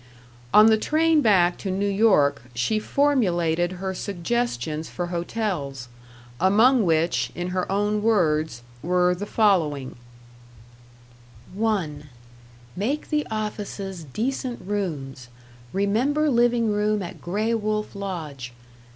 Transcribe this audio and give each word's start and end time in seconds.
On 0.51 0.65
the 0.65 0.79
train 0.79 1.21
back 1.21 1.59
to 1.59 1.69
New 1.69 1.85
York 1.87 2.41
she 2.55 2.79
formulated 2.79 3.73
her 3.73 3.93
suggestions 3.93 4.89
for 4.89 5.05
hotels, 5.13 5.89
among 6.39 6.85
which, 6.87 7.31
in 7.35 7.49
her 7.49 7.71
own 7.71 8.01
words, 8.01 8.63
were 8.81 9.13
the 9.13 9.27
following: 9.27 9.95
"(1) 11.53 12.05
Make 12.75 13.11
the 13.11 13.27
offices 13.29 14.03
decent 14.05 14.61
rooms 14.65 15.27
rem. 15.71 16.15
living 16.15 16.71
room 16.71 17.03
at 17.03 17.21
Gray 17.21 17.53
Wolf 17.53 17.93
Lodge. 17.95 18.53